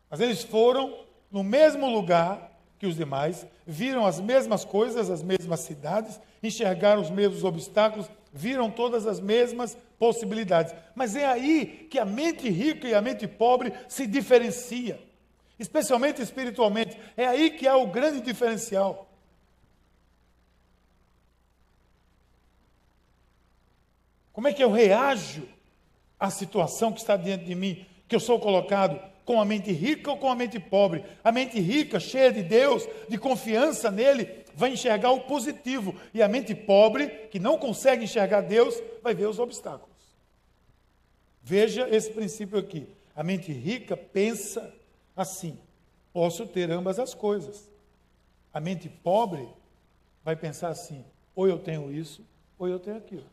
[0.10, 5.62] Mas eles foram no mesmo lugar que os demais, viram as mesmas coisas, as mesmas
[5.62, 10.74] cidades, enxergaram os mesmos obstáculos, viram todas as mesmas possibilidades.
[10.94, 15.00] Mas é aí que a mente rica e a mente pobre se diferencia,
[15.58, 16.98] especialmente espiritualmente.
[17.16, 19.08] É aí que há o grande diferencial.
[24.32, 25.48] Como é que eu reajo
[26.20, 30.10] à situação que está diante de mim, que eu sou colocado com a mente rica
[30.10, 31.04] ou com a mente pobre?
[31.22, 36.30] A mente rica, cheia de Deus, de confiança nele, vai enxergar o positivo, e a
[36.30, 39.98] mente pobre, que não consegue enxergar Deus, vai ver os obstáculos.
[41.44, 42.88] Veja esse princípio aqui.
[43.14, 44.74] A mente rica pensa
[45.14, 45.60] assim:
[46.14, 47.70] posso ter ambas as coisas.
[48.54, 49.46] A mente pobre
[50.24, 51.04] vai pensar assim:
[51.36, 52.26] ou eu tenho isso,
[52.58, 53.28] ou eu tenho aquilo.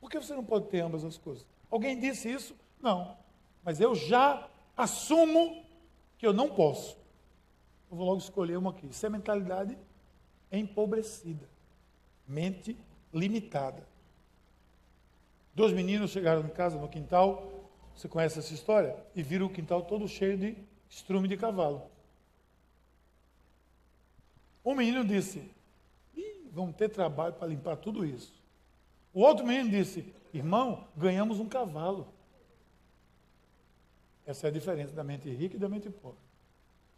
[0.00, 1.46] Por que você não pode ter ambas as coisas?
[1.70, 2.54] Alguém disse isso?
[2.80, 3.14] Não.
[3.62, 4.48] Mas eu já
[4.80, 5.64] assumo
[6.18, 6.96] que eu não posso.
[7.90, 8.86] Eu vou logo escolher uma aqui.
[8.86, 9.76] Isso é mentalidade
[10.50, 11.48] empobrecida.
[12.26, 12.76] Mente
[13.12, 13.86] limitada.
[15.54, 18.96] Dois meninos chegaram em casa no quintal, você conhece essa história?
[19.14, 20.56] E viram o quintal todo cheio de
[20.88, 21.82] estrume de cavalo.
[24.64, 25.50] Um menino disse:
[26.52, 28.32] vamos ter trabalho para limpar tudo isso.
[29.12, 32.08] O outro menino disse: Irmão, ganhamos um cavalo.
[34.30, 36.20] Essa é a diferença da mente rica e da mente pobre.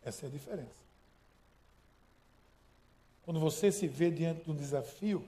[0.05, 0.83] Essa é a diferença.
[3.25, 5.27] Quando você se vê diante de um desafio,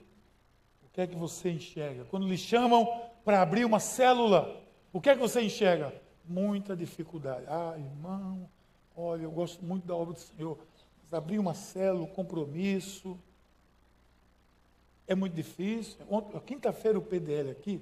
[0.83, 2.05] o que é que você enxerga?
[2.05, 2.87] Quando lhe chamam
[3.23, 4.61] para abrir uma célula,
[4.93, 5.99] o que é que você enxerga?
[6.25, 7.45] Muita dificuldade.
[7.47, 8.47] Ah, irmão,
[8.95, 10.59] olha, eu gosto muito da obra do Senhor,
[11.01, 13.17] mas abrir uma célula, compromisso,
[15.07, 15.97] é muito difícil.
[16.45, 17.81] Quinta-feira o PDL aqui,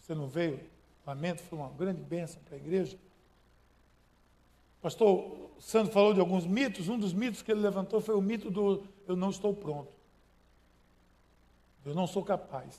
[0.00, 0.58] você não veio,
[1.42, 2.98] foi uma grande bênção para a igreja.
[4.78, 8.22] O pastor Sandro falou de alguns mitos, um dos mitos que ele levantou foi o
[8.22, 9.92] mito do eu não estou pronto.
[11.84, 12.78] Eu não sou capaz.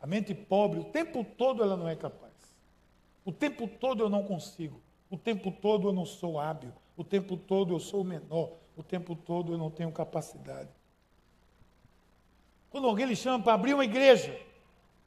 [0.00, 2.32] A mente pobre, o tempo todo ela não é capaz.
[3.24, 4.80] O tempo todo eu não consigo.
[5.10, 6.72] O tempo todo eu não sou hábil.
[6.96, 8.52] O tempo todo eu sou menor.
[8.76, 10.70] O tempo todo eu não tenho capacidade.
[12.70, 14.34] Quando alguém lhe chama para abrir uma igreja,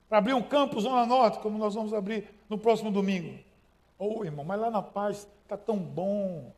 [0.07, 3.39] para abrir um campo Zona Norte, como nós vamos abrir no próximo domingo.
[3.97, 6.53] Ô oh, irmão, mas lá na paz está tão bom.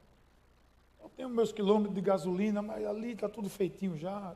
[1.01, 4.35] Eu tenho meus quilômetros de gasolina, mas ali está tudo feitinho já,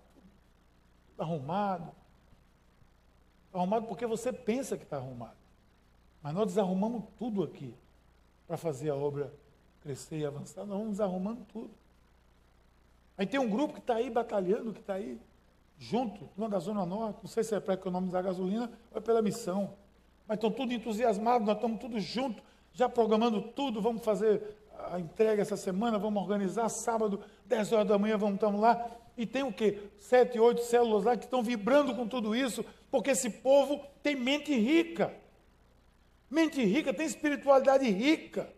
[1.14, 1.92] tudo arrumado.
[3.48, 5.36] Está arrumado porque você pensa que está arrumado.
[6.22, 7.74] Mas nós desarrumamos tudo aqui
[8.48, 9.34] para fazer a obra
[9.82, 10.66] crescer e avançar.
[10.66, 11.72] Nós vamos desarrumando tudo.
[13.18, 15.20] Aí tem um grupo que está aí batalhando, que está aí
[15.82, 19.20] junto, uma da Zona Norte, não sei se é para economizar gasolina ou é pela
[19.20, 19.74] missão.
[20.28, 24.60] Mas estão tudo entusiasmados, nós estamos todos juntos, já programando tudo, vamos fazer
[24.92, 28.92] a entrega essa semana, vamos organizar sábado, 10 horas da manhã, vamos estar lá.
[29.18, 29.90] E tem o quê?
[29.98, 34.56] Sete, oito células lá que estão vibrando com tudo isso, porque esse povo tem mente
[34.56, 35.12] rica.
[36.30, 38.54] Mente rica, tem espiritualidade rica,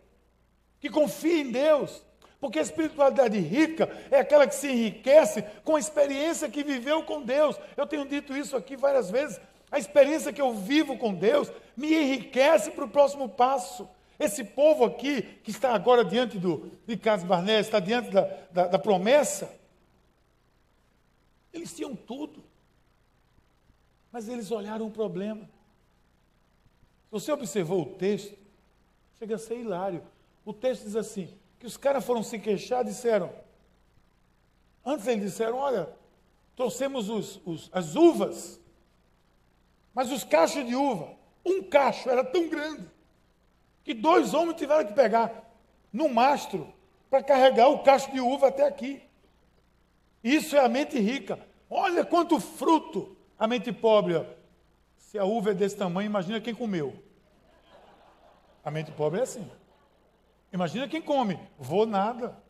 [0.78, 2.03] que confia em Deus.
[2.44, 7.22] Porque a espiritualidade rica é aquela que se enriquece com a experiência que viveu com
[7.22, 7.56] Deus.
[7.74, 9.40] Eu tenho dito isso aqui várias vezes.
[9.72, 13.88] A experiência que eu vivo com Deus me enriquece para o próximo passo.
[14.18, 18.66] Esse povo aqui, que está agora diante do, de Carlos Barné, está diante da, da,
[18.66, 19.50] da promessa,
[21.50, 22.44] eles tinham tudo.
[24.12, 25.48] Mas eles olharam o problema.
[27.04, 28.36] Se você observou o texto,
[29.18, 30.02] Chega a ser hilário.
[30.44, 31.30] O texto diz assim:
[31.64, 33.32] que os caras foram se queixar, disseram.
[34.84, 35.88] Antes eles disseram: olha,
[36.54, 38.60] trouxemos os, os, as uvas,
[39.94, 42.86] mas os cachos de uva, um cacho era tão grande,
[43.82, 45.54] que dois homens tiveram que pegar
[45.90, 46.70] no mastro
[47.08, 49.02] para carregar o cacho de uva até aqui.
[50.22, 51.38] Isso é a mente rica.
[51.70, 54.22] Olha quanto fruto a mente pobre.
[54.98, 56.94] Se a uva é desse tamanho, imagina quem comeu.
[58.62, 59.50] A mente pobre é assim.
[60.54, 61.36] Imagina quem come.
[61.58, 62.40] Vou nada.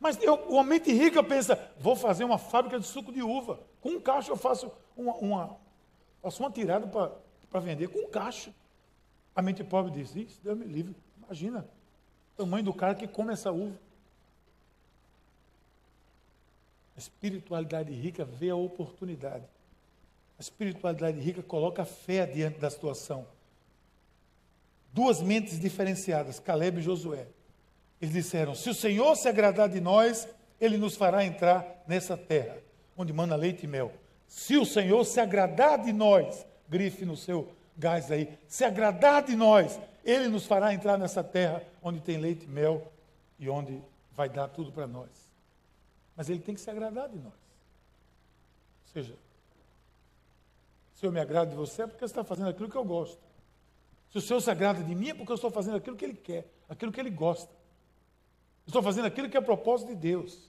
[0.00, 3.60] Mas eu, a mente rica pensa, vou fazer uma fábrica de suco de uva.
[3.80, 5.56] Com um cacho eu faço uma, uma
[6.20, 6.88] faço uma tirada
[7.48, 7.86] para vender.
[7.86, 8.52] Com um cacho.
[9.36, 10.96] A mente pobre diz, isso, Deus me livre.
[11.22, 11.64] Imagina
[12.34, 13.78] o tamanho do cara que come essa uva.
[16.96, 19.44] A espiritualidade rica vê a oportunidade.
[20.36, 23.24] A espiritualidade rica coloca a fé diante da situação.
[24.94, 27.26] Duas mentes diferenciadas, Caleb e Josué.
[28.00, 30.28] Eles disseram: Se o Senhor se agradar de nós,
[30.60, 32.56] ele nos fará entrar nessa terra,
[32.96, 33.92] onde manda leite e mel.
[34.28, 39.34] Se o Senhor se agradar de nós, grife no seu gás aí, se agradar de
[39.34, 42.86] nós, ele nos fará entrar nessa terra onde tem leite e mel
[43.36, 45.08] e onde vai dar tudo para nós.
[46.16, 47.32] Mas ele tem que se agradar de nós.
[47.32, 49.14] Ou seja,
[50.94, 53.33] se eu me agrado de você é porque você está fazendo aquilo que eu gosto.
[54.14, 56.14] Se o Senhor se agrada de mim é porque eu estou fazendo aquilo que Ele
[56.14, 57.52] quer, aquilo que Ele gosta.
[58.64, 60.48] estou fazendo aquilo que é propósito de Deus.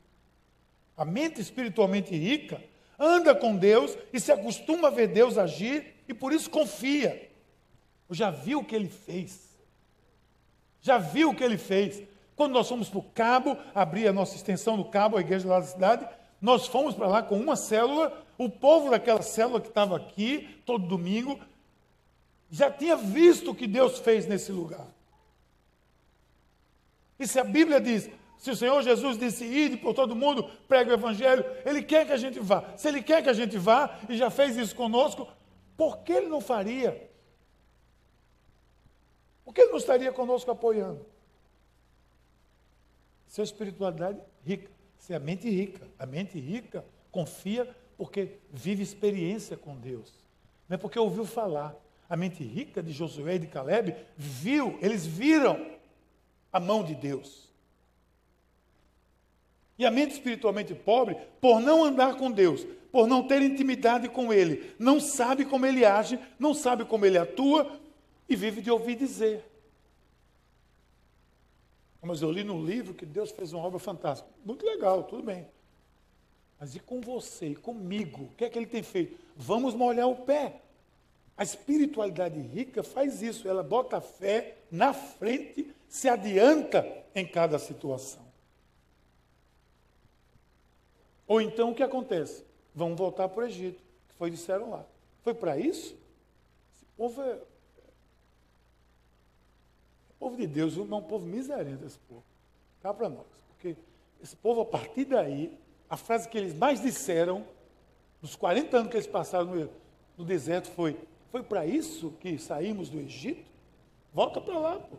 [0.96, 2.62] A mente espiritualmente rica
[3.00, 7.28] anda com Deus e se acostuma a ver Deus agir e por isso confia.
[8.08, 9.50] Eu já vi o que Ele fez.
[10.80, 12.04] Já viu o que Ele fez.
[12.36, 15.60] Quando nós fomos para o cabo, abrir a nossa extensão do cabo, a igreja lá
[15.60, 16.08] da cidade,
[16.40, 20.88] nós fomos para lá com uma célula, o povo daquela célula que estava aqui, todo
[20.88, 21.40] domingo,
[22.56, 24.88] já tinha visto o que Deus fez nesse lugar.
[27.20, 30.92] E se a Bíblia diz, se o Senhor Jesus disse, ide por todo mundo, prega
[30.92, 32.74] o Evangelho, Ele quer que a gente vá.
[32.78, 35.28] Se Ele quer que a gente vá, e já fez isso conosco,
[35.76, 37.10] por que Ele não faria?
[39.44, 41.06] Por que Ele não estaria conosco apoiando?
[43.28, 44.72] Isso é espiritualidade rica.
[44.98, 45.90] Isso é a mente rica.
[46.00, 50.14] A mente rica confia porque vive experiência com Deus.
[50.70, 51.76] Não é porque ouviu falar.
[52.10, 55.66] A mente rica de Josué e de Caleb viu, eles viram
[56.52, 57.50] a mão de Deus.
[59.78, 64.32] E a mente espiritualmente pobre, por não andar com Deus, por não ter intimidade com
[64.32, 67.80] Ele, não sabe como Ele age, não sabe como Ele atua
[68.30, 69.44] e vive de ouvir dizer.
[72.02, 74.30] Mas eu li no livro que Deus fez uma obra fantástica.
[74.46, 75.48] Muito legal, tudo bem.
[76.60, 78.26] Mas e com você, e comigo?
[78.26, 79.20] O que é que ele tem feito?
[79.36, 80.62] Vamos molhar o pé.
[81.38, 87.60] A espiritualidade rica faz isso, ela bota a fé na frente, se adianta em cada
[87.60, 88.24] situação.
[91.28, 92.44] Ou então o que acontece?
[92.74, 94.86] Vamos voltar para o Egito, que foi disseram lá.
[95.24, 95.96] Foi para isso?
[96.76, 97.40] Esse povo é,
[100.26, 102.24] povo de Deus é um povo miserento, esse povo.
[102.82, 103.28] Cá para nós.
[103.50, 103.76] Porque
[104.24, 105.56] esse povo, a partir daí,
[105.88, 107.46] a frase que eles mais disseram,
[108.22, 109.70] nos 40 anos que eles passaram no,
[110.18, 110.98] no deserto, foi:
[111.36, 113.52] Foi para isso que saímos do Egito?
[114.14, 114.96] Volta para lá, pô.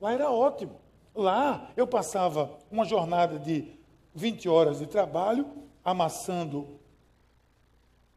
[0.00, 0.80] Lá era ótimo.
[1.12, 3.72] Lá eu passava uma jornada de
[4.14, 5.44] 20 horas de trabalho,
[5.84, 6.78] amassando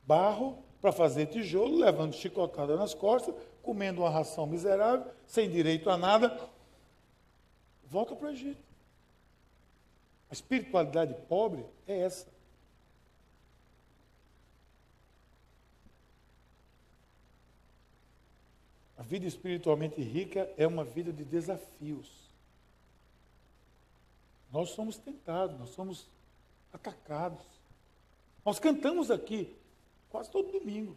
[0.05, 3.33] barro para fazer tijolo, levando chicotada nas costas,
[3.63, 6.39] comendo uma ração miserável, sem direito a nada,
[7.83, 8.61] volta para o Egito.
[10.29, 12.27] A espiritualidade pobre é essa.
[19.09, 22.09] Vida espiritualmente rica é uma vida de desafios.
[24.51, 26.07] Nós somos tentados, nós somos
[26.71, 27.45] atacados.
[28.45, 29.55] Nós cantamos aqui
[30.09, 30.95] quase todo domingo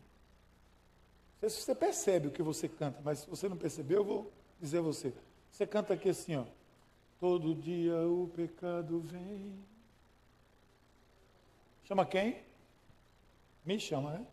[1.42, 4.33] sei se você percebe o que você canta, mas se você não percebeu, eu vou
[4.60, 5.13] dizer a você.
[5.50, 6.44] Você canta aqui assim, ó.
[7.19, 9.58] Todo dia o pecado vem.
[11.85, 12.42] Chama quem?
[13.65, 14.27] Me chama, né?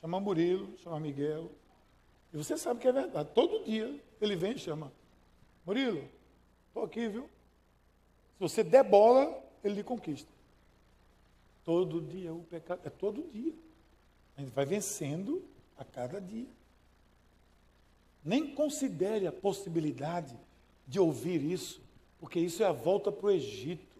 [0.00, 1.50] Chama Murilo, chama Miguel.
[2.32, 3.28] E você sabe que é verdade.
[3.34, 4.92] Todo dia ele vem e chama.
[5.66, 6.08] Murilo,
[6.68, 7.28] estou aqui, viu?
[8.34, 10.30] Se você der bola, ele lhe conquista.
[11.64, 12.80] Todo dia o pecado.
[12.84, 13.52] É todo dia.
[14.36, 15.44] A gente vai vencendo
[15.76, 16.48] a cada dia.
[18.24, 20.36] Nem considere a possibilidade
[20.86, 21.82] de ouvir isso,
[22.18, 23.96] porque isso é a volta para o Egito.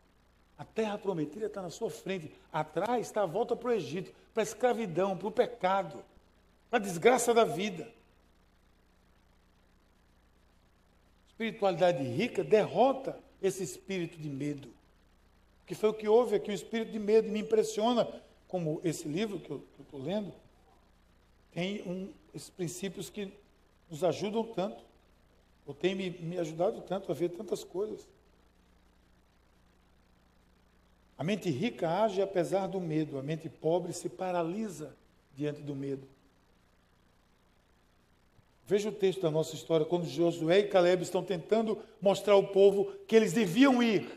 [0.56, 2.32] A terra prometida está na sua frente.
[2.52, 6.04] Atrás está a volta para o Egito, para a escravidão, para o pecado,
[6.70, 7.92] para a desgraça da vida.
[11.42, 14.68] Espiritualidade rica derrota esse espírito de medo.
[15.66, 18.08] Que foi o que houve aqui, o espírito de medo me impressiona,
[18.46, 20.32] como esse livro que eu estou lendo,
[21.52, 23.32] tem um, esses princípios que
[23.90, 24.82] nos ajudam tanto,
[25.66, 28.06] ou tem me, me ajudado tanto a ver tantas coisas.
[31.16, 34.94] A mente rica age apesar do medo, a mente pobre se paralisa
[35.36, 36.06] diante do medo.
[38.64, 42.92] Veja o texto da nossa história, quando Josué e Caleb estão tentando mostrar ao povo
[43.06, 44.08] que eles deviam ir.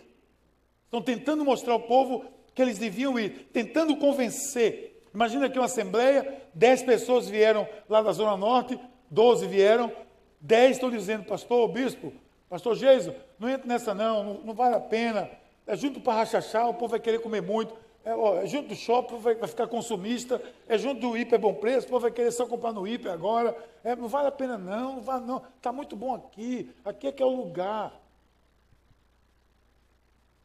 [0.85, 5.01] Estão tentando mostrar ao povo que eles deviam ir, tentando convencer.
[5.13, 8.79] Imagina que uma assembleia, dez pessoas vieram lá da Zona Norte,
[9.09, 9.91] doze vieram,
[10.39, 12.13] dez estão dizendo, pastor, bispo,
[12.49, 15.29] pastor Geiso, não entra nessa não, não, não vale a pena.
[15.67, 17.75] É junto para rachachar, o povo vai querer comer muito.
[18.05, 20.39] É, ó, é junto do shopping, vai, vai, ficar consumista.
[20.67, 23.57] É junto do hiper bom preço, o povo vai querer só comprar no hiper agora.
[23.83, 25.41] É, não vale a pena não, não vale não.
[25.57, 27.99] Está muito bom aqui, aqui é que é o lugar.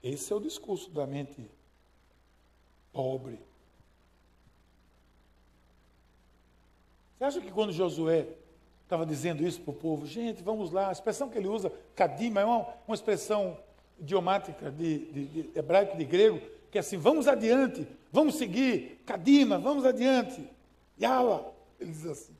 [0.03, 1.51] Esse é o discurso da mente
[2.91, 3.39] pobre.
[7.19, 8.27] Você acha que quando Josué
[8.85, 12.41] estava dizendo isso para o povo, gente, vamos lá, a expressão que ele usa, kadima,
[12.41, 13.59] é uma, uma expressão
[14.01, 16.41] idiomática de, de, de hebraico de grego,
[16.71, 20.49] que é assim, vamos adiante, vamos seguir, Kadima, vamos adiante,
[21.01, 22.37] Yala, ele diz assim.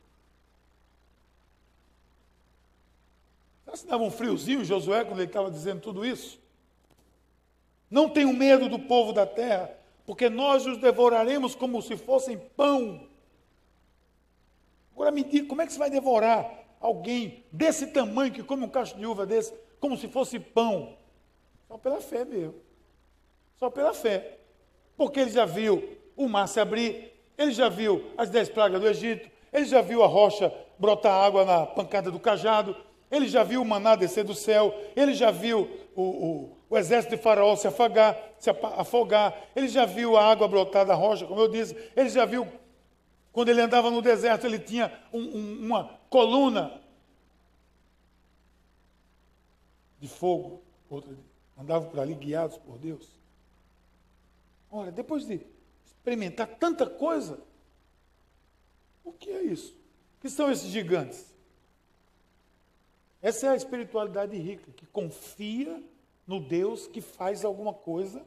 [3.65, 6.39] Será que dava um friozinho Josué quando ele estava dizendo tudo isso?
[7.91, 9.77] Não tenham medo do povo da terra,
[10.07, 13.09] porque nós os devoraremos como se fossem pão.
[14.93, 16.49] Agora me diga, como é que você vai devorar
[16.81, 20.97] alguém desse tamanho que come um cacho de uva desse, como se fosse pão?
[21.67, 22.70] Só pela fé mesmo.
[23.61, 24.39] Só pela fé.
[24.97, 28.89] Porque ele já viu o mar se abrir, ele já viu as dez pragas do
[28.89, 32.75] Egito, ele já viu a rocha brotar água na pancada do cajado,
[33.11, 37.17] ele já viu o maná descer do céu, ele já viu o, o, o exército
[37.17, 37.69] de faraó se
[38.39, 42.25] se afogar, ele já viu a água brotar da rocha, como eu disse, ele já
[42.25, 42.47] viu,
[43.33, 46.81] quando ele andava no deserto, ele tinha um, um, uma coluna
[49.99, 50.63] de fogo,
[51.59, 53.20] andava por ali guiados por Deus.
[54.71, 55.41] Olha, depois de
[55.85, 57.41] experimentar tanta coisa,
[59.05, 59.75] o que é isso?
[60.17, 61.35] O que são esses gigantes?
[63.21, 65.83] Essa é a espiritualidade rica, que confia
[66.27, 68.25] no Deus que faz alguma coisa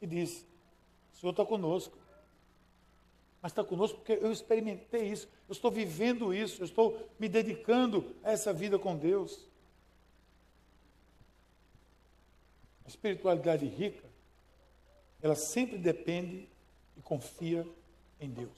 [0.00, 0.44] e diz:
[1.12, 1.96] O Senhor está conosco.
[3.40, 8.14] Mas está conosco porque eu experimentei isso, eu estou vivendo isso, eu estou me dedicando
[8.22, 9.48] a essa vida com Deus.
[12.84, 14.11] A espiritualidade rica
[15.22, 16.48] ela sempre depende
[16.96, 17.66] e confia
[18.20, 18.50] em Deus.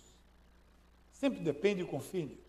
[1.13, 2.41] Sempre depende e confia em Deus.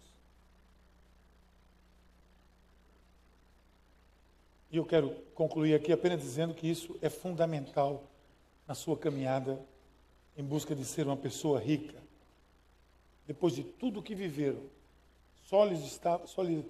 [4.71, 8.03] E eu quero concluir aqui apenas dizendo que isso é fundamental
[8.67, 9.59] na sua caminhada
[10.37, 12.01] em busca de ser uma pessoa rica.
[13.27, 14.61] Depois de tudo que viveram,
[15.45, 16.65] só lhes, estava, só lhes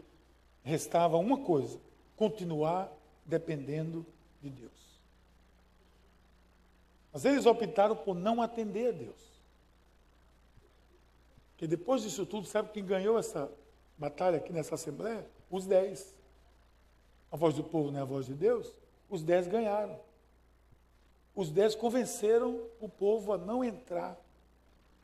[0.63, 1.79] restava uma coisa:
[2.15, 2.91] continuar
[3.25, 4.05] dependendo
[4.41, 4.94] de Deus.
[7.15, 9.41] Mas eles optaram por não atender a Deus.
[11.51, 13.49] Porque depois disso tudo, sabe quem ganhou essa
[13.97, 15.25] batalha aqui nessa Assembleia?
[15.49, 16.13] Os dez.
[17.31, 18.75] A voz do povo não é a voz de Deus?
[19.09, 19.97] Os dez ganharam.
[21.33, 24.19] Os dez convenceram o povo a não entrar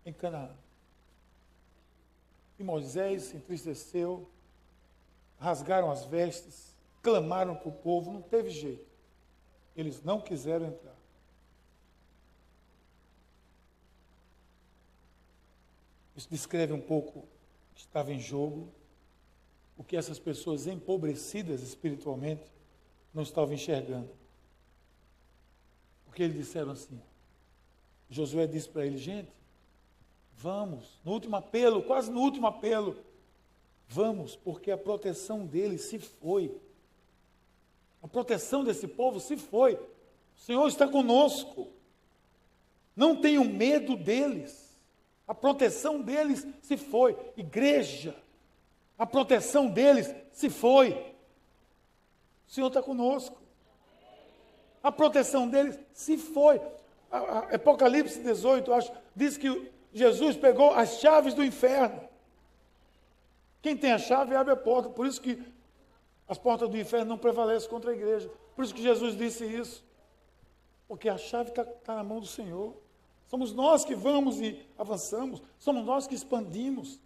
[0.05, 0.51] em Canaã.
[2.59, 4.27] E Moisés se entristeceu,
[5.39, 8.91] rasgaram as vestes, clamaram para o povo, não teve jeito.
[9.77, 11.00] Eles não quiseram entrar.
[16.15, 17.27] Isso descreve um pouco o
[17.75, 18.67] que estava em jogo,
[19.77, 22.43] o que essas pessoas empobrecidas espiritualmente
[23.13, 24.09] não estavam enxergando.
[26.05, 27.01] Porque eles disseram assim:
[28.09, 29.31] Josué disse para ele, gente,
[30.35, 32.97] vamos, no último apelo, quase no último apelo,
[33.87, 36.55] vamos, porque a proteção deles se foi.
[38.03, 39.75] A proteção desse povo se foi.
[39.75, 41.67] O Senhor está conosco.
[42.95, 44.70] Não tenham medo deles.
[45.31, 47.17] A proteção deles se foi.
[47.37, 48.13] Igreja,
[48.99, 50.91] a proteção deles se foi.
[52.45, 53.41] O Senhor está conosco.
[54.83, 56.59] A proteção deles se foi.
[57.09, 62.09] A, a Apocalipse 18, acho, diz que Jesus pegou as chaves do inferno.
[63.61, 64.89] Quem tem a chave abre a porta.
[64.89, 65.41] Por isso que
[66.27, 68.29] as portas do inferno não prevalecem contra a igreja.
[68.53, 69.81] Por isso que Jesus disse isso.
[70.89, 72.75] Porque a chave está tá na mão do Senhor.
[73.31, 76.99] Somos nós que vamos e avançamos, somos nós que expandimos.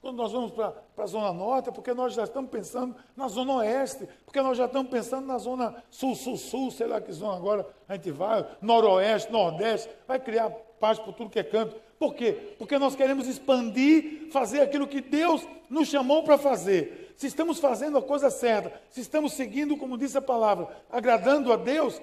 [0.00, 3.54] Quando nós vamos para a Zona Norte, é porque nós já estamos pensando na Zona
[3.54, 7.36] Oeste, porque nós já estamos pensando na Zona Sul, Sul, Sul, sei lá que zona
[7.36, 11.74] agora a gente vai, Noroeste, Nordeste, vai criar paz por tudo que é canto.
[11.98, 12.54] Por quê?
[12.56, 17.16] Porque nós queremos expandir, fazer aquilo que Deus nos chamou para fazer.
[17.16, 21.56] Se estamos fazendo a coisa certa, se estamos seguindo, como disse a palavra, agradando a
[21.56, 22.00] Deus,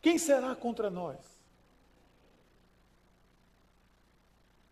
[0.00, 1.39] quem será contra nós?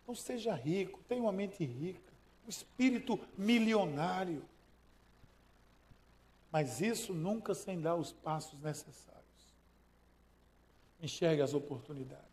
[0.09, 2.09] Então seja rico, tenha uma mente rica
[2.43, 4.43] um espírito milionário.
[6.51, 9.23] Mas isso nunca sem dar os passos necessários.
[10.99, 12.25] Enxergue as oportunidades.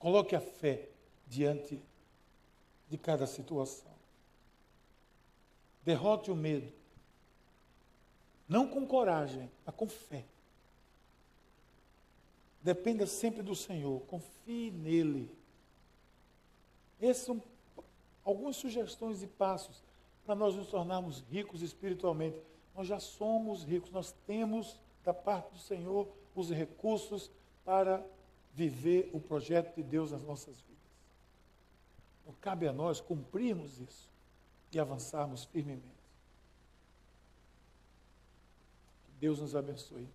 [0.00, 0.88] Coloque a fé
[1.28, 1.80] diante
[2.90, 3.94] de cada situação.
[5.84, 6.72] Derrote o medo.
[8.48, 10.24] Não com coragem, mas com fé.
[12.60, 15.43] Dependa sempre do Senhor, confie nele.
[17.04, 17.42] Esses são
[18.24, 19.82] algumas sugestões e passos
[20.24, 22.40] para nós nos tornarmos ricos espiritualmente.
[22.74, 27.30] Nós já somos ricos, nós temos da parte do Senhor os recursos
[27.62, 28.02] para
[28.54, 30.74] viver o projeto de Deus nas nossas vidas.
[32.22, 34.08] Então, cabe a nós cumprirmos isso
[34.72, 35.84] e avançarmos firmemente.
[39.04, 40.08] Que Deus nos abençoe.